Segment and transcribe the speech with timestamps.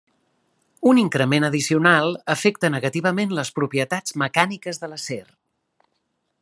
[0.91, 5.25] Un increment addicional afecta negativament les propietats mecàniques de l'acer.